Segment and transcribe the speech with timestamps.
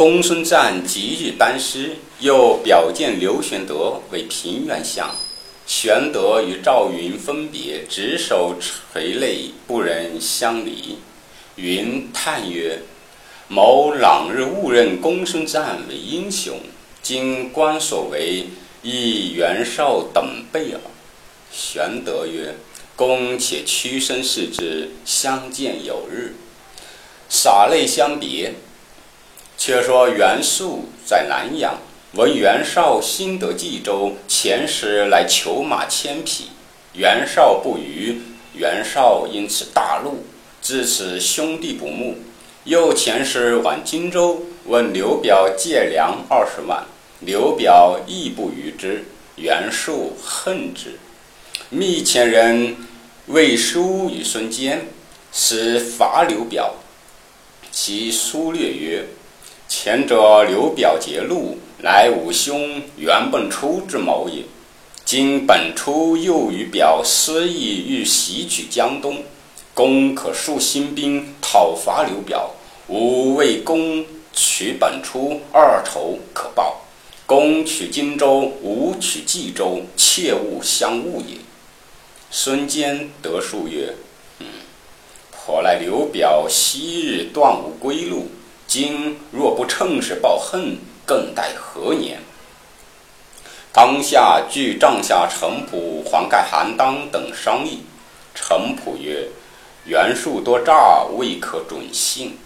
[0.00, 5.14] 公孙瓒即日班师，又表见刘玄德为平原相。
[5.66, 10.96] 玄德与赵云分别，执手垂泪，不忍相离。
[11.56, 12.78] 云叹曰
[13.46, 16.58] ：“某朗日误认公孙瓒为英雄，
[17.02, 18.46] 今观所为，
[18.82, 20.80] 亦袁绍等辈耳。”
[21.52, 22.54] 玄德曰
[22.96, 26.36] ：“公且屈身视之，相见有日。”
[27.28, 28.54] 洒泪相别。
[29.60, 31.78] 却说袁术在南阳，
[32.14, 36.46] 闻袁绍新得冀州，遣使来求马千匹。
[36.94, 38.22] 袁绍不与，
[38.54, 40.24] 袁绍因此大怒，
[40.62, 42.16] 自此兄弟不睦。
[42.64, 46.86] 又遣使往荆州，问刘表借粮二十万，
[47.20, 49.04] 刘表亦不与之。
[49.36, 50.98] 袁术恨之，
[51.68, 52.78] 密遣人
[53.26, 54.86] 魏书与孙坚，
[55.30, 56.76] 使伐刘表。
[57.70, 59.04] 其书略曰。
[59.70, 64.42] 前者刘表结路，乃吾兄袁本初之谋也。
[65.04, 69.22] 今本初又与表私议，欲袭取江东，
[69.72, 72.50] 公可率新兵讨伐刘表。
[72.88, 76.80] 吾为公取本初，二仇可报。
[77.24, 81.36] 公取荆州，吾取冀州，切勿相误也。
[82.28, 83.94] 孙坚得数曰
[84.40, 84.46] ：“嗯，
[85.30, 88.26] 颇赖刘表昔日断吾归路。”
[88.70, 92.20] 今若不趁势报恨，更待何年？
[93.72, 97.80] 当下据帐下程普、黄盖、韩当等商议。
[98.32, 99.26] 程普曰
[99.86, 102.38] ：“袁术多诈，未可准信。”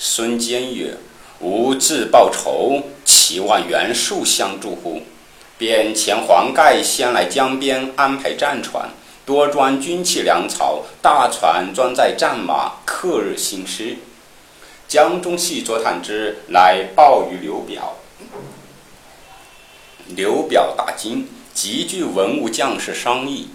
[0.00, 0.96] 孙坚曰
[1.40, 5.02] ：“吾自报仇，岂望袁术相助乎？”
[5.58, 8.88] 便遣黄盖先来江边安排战船，
[9.26, 13.98] 多装军器粮草，大船装载战马，克日行师。
[14.90, 17.94] 江中细作探之，乃报于刘表。
[20.16, 23.50] 刘表大惊，急聚文武将士商议。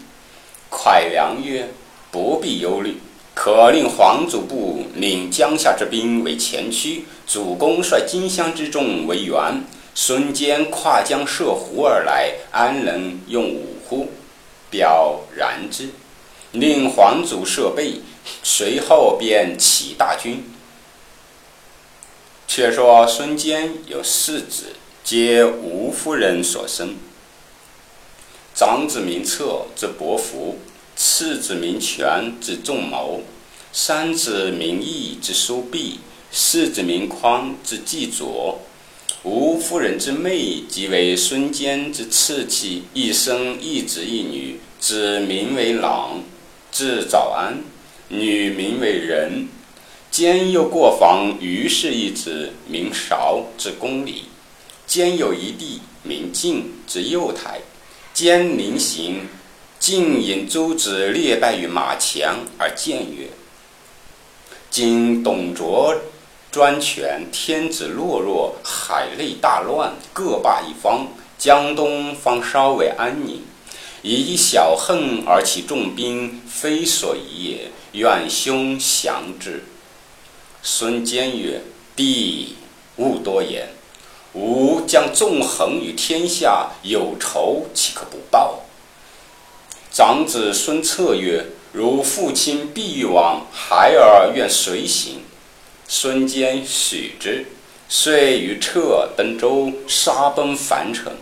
[0.71, 1.67] 蒯良曰
[2.09, 2.99] ：“不必忧虑，
[3.33, 9.61] 可令黄祖部领江夏之兵为前驱，主公率荆襄之众为援。
[9.93, 14.07] 孙坚跨江涉湖而来，安能用武乎？”
[14.71, 15.89] 表然之，
[16.53, 17.95] 令黄祖设备，
[18.41, 20.41] 随后便起大军。
[22.47, 26.95] 却说孙坚有四子，皆吴夫人所生。
[28.53, 30.55] 长子名策，字伯符；
[30.95, 33.21] 次子名权，字仲谋；
[33.73, 35.99] 三子名义，字叔弼；
[36.31, 38.59] 四子名匡，字季佐。
[39.23, 46.21] 吴夫人之妹，即为孙坚之次妻，一生一子一女，子名为朗，
[46.71, 47.55] 字早安；
[48.07, 49.49] 女名为仁。
[50.15, 54.29] 兼又过房于氏一子，名韶，之公里；
[54.87, 57.59] 兼有一弟，名晋，之右台。
[58.13, 59.27] 兼临行，
[59.77, 63.27] 晋引诸子列拜于马前，而谏曰
[64.71, 65.93] ：“今董卓
[66.49, 73.41] 专权，天子懦弱，海内大乱，各霸一方，江东方稍为安宁。
[74.01, 77.71] 以一小恨而起重兵，非所宜也。
[77.91, 79.61] 愿兄降之。”
[80.67, 81.61] 孙坚曰
[81.95, 82.55] ：“弟
[82.95, 83.69] 勿多言，
[84.33, 88.61] 吾将纵横于天下，有仇岂可不报？”
[89.93, 95.21] 长子孙策曰：“如父亲必欲往，孩儿愿随行。”
[95.87, 97.45] 孙坚许之，
[97.87, 101.13] 遂与策登舟，杀奔樊城。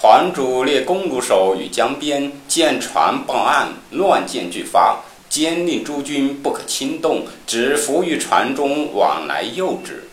[0.00, 5.02] 黄祖列弓弩手于江边，见船傍岸，乱箭俱发。
[5.28, 10.04] 坚令诸军不可轻动，只伏于船中往来诱之。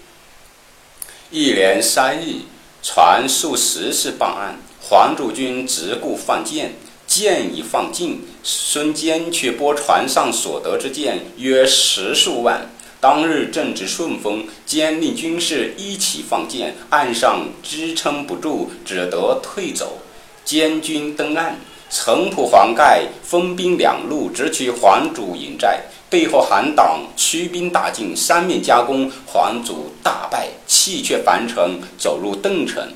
[1.32, 2.42] 一连三日，
[2.84, 6.74] 船数十次傍岸，黄祖军只顾放箭，
[7.08, 12.70] 箭已放尽，孙坚却拨船上所得之箭约十数万。
[13.02, 20.00] 当日正值顺风，坚令军士一起放箭，岸上支撑不住，只得退走。
[20.44, 21.60] 监军登岸。
[21.98, 25.82] 程普、黄盖分兵两路，直取黄祖营寨。
[26.10, 32.92] 背后韩党驱兵大进，三面夹攻，黄祖大败，弃却樊城，走入邓城。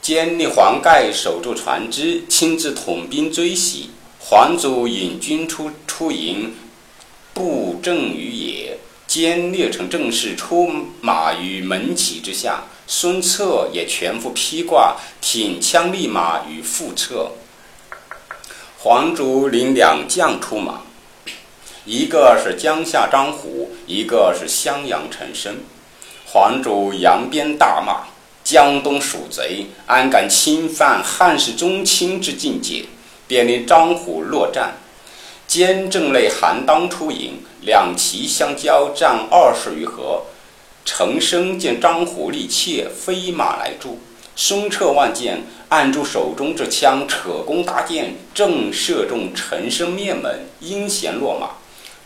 [0.00, 3.90] 坚令黄盖守住船只，亲自统兵追袭。
[4.20, 6.54] 黄祖引军出出营，
[7.34, 8.78] 布阵于野。
[9.06, 12.64] 坚列成阵势，出马于门旗之下。
[12.86, 17.32] 孙策也全副披挂，挺枪立马于腹侧。
[18.88, 20.82] 黄竹领两将出马，
[21.84, 25.56] 一个是江夏张虎，一个是襄阳陈升。
[26.24, 28.06] 黄竹扬鞭大骂
[28.44, 32.84] 江东鼠贼，安敢侵犯汉室宗亲之境界？
[33.26, 34.74] 便令张虎落战。
[35.48, 40.22] 监正类韩当出营，两骑相交，战二十余合。
[40.84, 43.98] 陈升见张虎力怯，飞马来助，
[44.36, 51.52] 胸掣万箭，按住手中这枪，扯弓搭箭，正射中陈升面门，阴弦落马。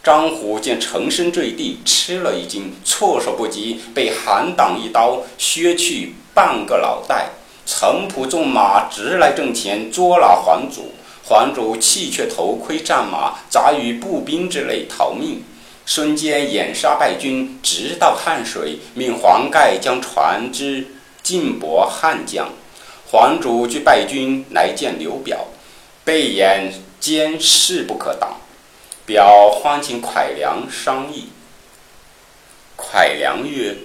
[0.01, 7.31] 张虎见陈升坠地，吃了一惊，措手不及，被韩党一刀削去半个脑袋。
[7.67, 10.93] 陈普纵马直来阵前，捉拿黄祖。
[11.25, 15.43] 黄祖弃却头盔战马，杂于步兵之内逃命。
[15.85, 20.87] 孙坚掩杀败军，直到汉水，命黄盖将船只
[21.23, 22.51] 进驳汉将。
[23.11, 25.49] 黄祖据败军来见刘表，
[26.05, 28.37] 备言坚势不可挡。
[29.05, 31.31] 表欢请蒯良商议。
[32.77, 33.77] 蒯良曰：“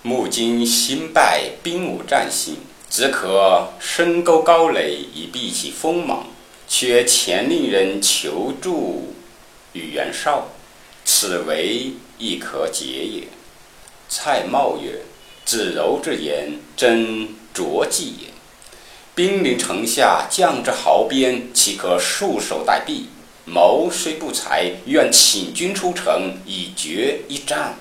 [0.00, 2.56] 目今新败，兵无战心，
[2.88, 6.26] 只可深沟高垒以避其锋芒，
[6.66, 9.14] 却前令人求助
[9.74, 10.48] 与袁绍，
[11.04, 13.28] 此为亦可解也。”
[14.16, 15.00] 蔡瑁曰
[15.44, 18.28] ：“子柔之言，真拙计也。”
[19.12, 23.06] 兵临城下，将至壕边，岂可束手待毙？
[23.44, 27.74] 谋虽不才，愿请军出城，以决一战。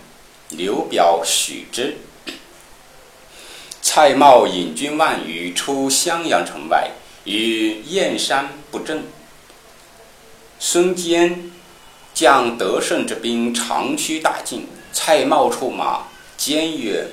[0.50, 1.98] 刘表许之。
[3.84, 6.90] 蔡瑁引军万余出襄阳城外，
[7.26, 9.04] 与燕山不正。
[10.60, 11.52] 孙坚
[12.12, 16.08] 将得胜之兵长驱大进，蔡瑁出马，
[16.46, 17.08] 坚曰。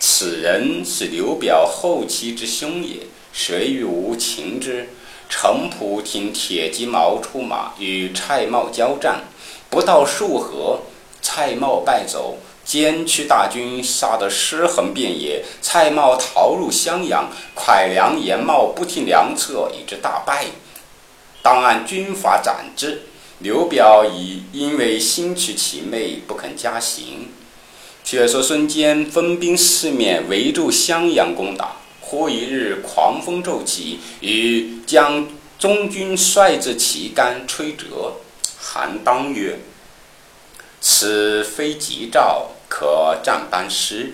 [0.00, 3.00] 此人是刘表后期之兄也，
[3.34, 4.88] 谁与吾擒之？
[5.28, 9.24] 程普听铁骑矛出马，与蔡瑁交战，
[9.68, 10.80] 不到数合，
[11.20, 15.44] 蔡瑁败走，兼驱大军杀得尸横遍野。
[15.60, 20.46] 蔡瑁逃入襄阳，蒯良、严茂不听良策，以致大败，
[21.42, 23.02] 当按军法斩之。
[23.40, 27.28] 刘表以因为心取其妹，不肯加刑。
[28.04, 31.76] 却说孙坚分兵四面围住襄阳攻打。
[32.02, 35.26] 忽一日，狂风骤起，欲将
[35.58, 38.16] 中军帅至旗杆吹折。
[38.58, 39.58] 韩当曰
[40.82, 44.12] ：“此非吉兆，可战班师。”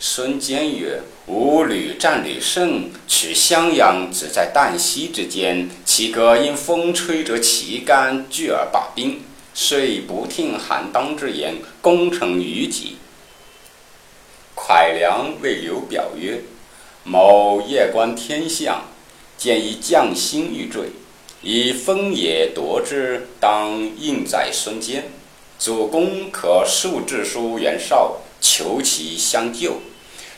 [0.00, 9.20] 孙坚曰：“吾屡战屡胜，取襄阳只在旦夕之间，岂可因风吹折旗杆拒而罢兵？”
[9.54, 12.96] 遂不听韩当之言，攻城于己。
[14.70, 16.42] 蒯良谓刘表曰
[17.02, 18.84] ：“某夜观天象，
[19.36, 20.90] 见一将星欲坠，
[21.42, 25.08] 以风也夺之，当应在孙坚。
[25.58, 29.80] 主公可速致书袁绍，求其相救。”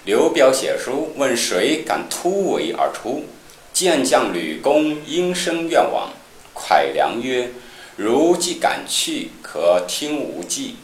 [0.06, 3.26] 刘表写书问谁敢突围而出，
[3.74, 6.08] 见将吕公应声愿往。
[6.54, 7.50] 蒯良曰
[7.96, 10.76] ：“如既敢去，可听吾计。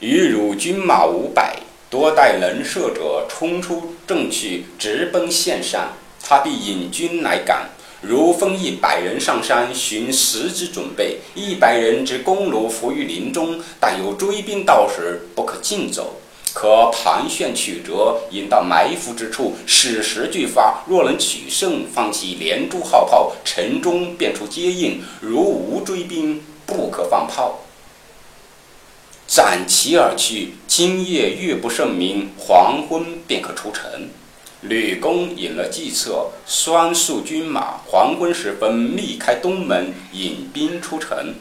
[0.00, 1.58] 与汝军马五百。”
[1.88, 5.92] 多带能射者冲出阵去，直奔县山，
[6.22, 7.70] 他必引军来赶。
[8.02, 16.16] 如分一百人上山寻时之准备，一百人之弓弩伏于林中，但有追兵到时，不可尽走，
[16.52, 20.84] 可盘旋曲折，引到埋伏之处，矢石俱发。
[20.86, 25.00] 若能取胜，放起连珠号炮，城中便出接应。
[25.20, 27.60] 如无追兵，不可放炮。
[29.26, 30.54] 斩旗而去。
[30.66, 34.08] 今夜月不甚明，黄昏便可出城。
[34.60, 41.34] 吕公引了计策，双束军马，黄昏时分密开东门，引兵出城。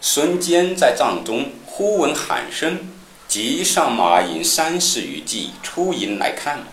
[0.00, 2.78] 孙坚在帐中，忽闻喊声，
[3.26, 6.64] 即上马引三十余骑出营来看。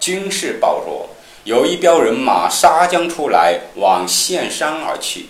[0.00, 1.10] 军士报说，
[1.44, 5.26] 有一彪人马杀将出来，往县山而去。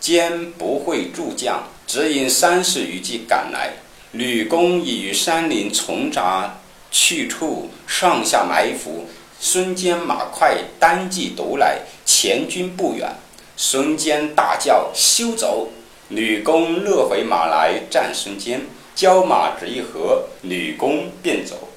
[0.00, 1.68] 坚不会助将。
[1.86, 3.74] 只引三十余骑赶来，
[4.12, 6.58] 吕公已于山林丛杂
[6.90, 9.06] 去处上下埋伏。
[9.40, 13.14] 孙坚马快，单骑独来，前军不远。
[13.56, 15.68] 孙坚大叫：“休走！”
[16.08, 18.62] 吕公勒回马来战孙坚，
[18.94, 21.68] 交马只一合，吕公便走，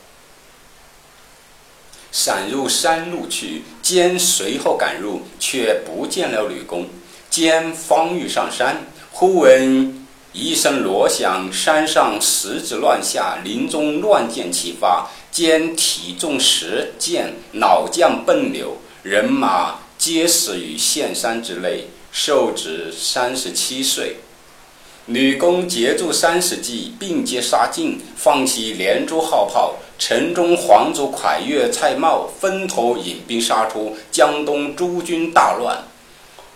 [2.12, 3.64] 闪入山路去。
[3.82, 6.88] 坚随后赶入，却不见了吕公。
[7.30, 8.86] 坚方欲上山。
[9.19, 15.09] 忽闻一声锣响，山上石子乱下，林中乱箭齐发。
[15.31, 21.86] 兼体重十箭，老将奔流，人马皆死于陷山之内。
[22.12, 24.17] 寿止三十七岁。
[25.07, 29.77] 吕公截住三十骑，并皆杀尽，放弃连珠号炮。
[29.97, 35.83] 城中皇族蒯越、蔡瑁分头引兵杀出，江东诸军大乱。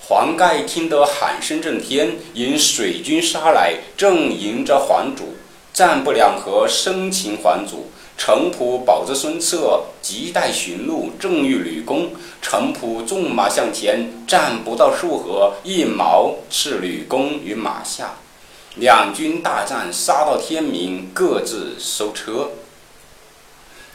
[0.07, 5.35] 黄盖听得喊声震天，引水军杀来，正迎着黄祖，
[5.71, 7.91] 战不两合，生擒黄祖。
[8.17, 12.11] 程普保着孙策，急待寻路，正遇吕公。
[12.41, 18.15] 程普纵马向前，战不到数合，一矛刺吕公于马下。
[18.75, 22.49] 两军大战，杀到天明，各自收车。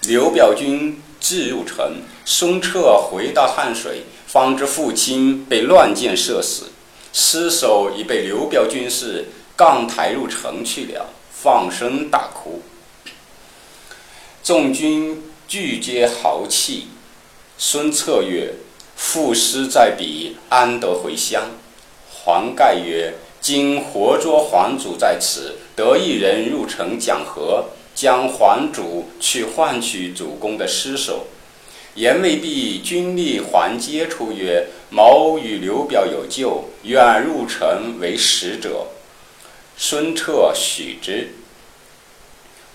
[0.03, 6.71] 刘表军自入城，孙策回到汉水，方知父亲被乱箭射死，
[7.13, 12.61] 尸首已被刘表军士杠抬入城去了，放声大哭。
[14.43, 16.89] 众军俱皆豪气。
[17.59, 18.53] 孙策曰
[18.97, 21.43] ：“父尸在彼，安得回乡？”
[22.13, 27.67] 黄盖曰：“今活捉黄祖在此，得一人入城讲和。”
[27.97, 31.29] 将黄祖去换取主公的尸首。
[31.97, 38.89] 言未毕，军吏还阶出曰：“某与刘表有旧，愿入城为使者。”
[39.79, 41.33] 孙策许之。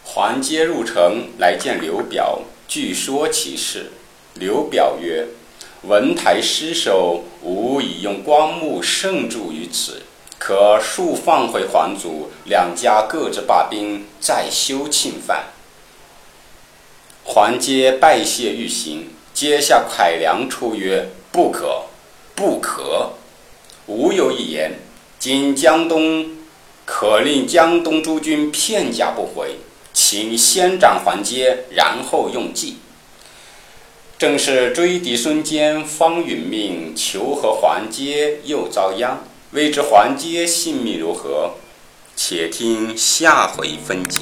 [0.03, 3.91] 还接入城来见刘表，据说其事。
[4.33, 5.27] 刘表曰
[5.87, 10.01] ：“文台失守，吾已用光目盛住于此。”
[10.39, 15.45] 可速放回皇祖，两家各自罢兵，再休庆饭。
[17.23, 21.83] 黄阶拜谢欲行，阶下蒯良出曰：“不可，
[22.35, 23.11] 不可！
[23.87, 24.79] 吾有一言，
[25.19, 26.37] 今江东
[26.85, 29.57] 可令江东诸军片甲不回，
[29.93, 32.77] 请先斩黄阶，然后用计。”
[34.17, 39.23] 正是追敌孙坚方殒命，求和黄阶又遭殃。
[39.51, 41.55] 未知黄阶性命如何？
[42.15, 44.19] 且听下回分解。